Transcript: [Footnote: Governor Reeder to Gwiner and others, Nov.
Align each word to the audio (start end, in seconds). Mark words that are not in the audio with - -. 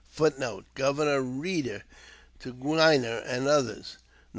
[Footnote: 0.09 0.65
Governor 0.73 1.21
Reeder 1.21 1.83
to 2.39 2.55
Gwiner 2.55 3.21
and 3.23 3.47
others, 3.47 3.97
Nov. 3.99 4.01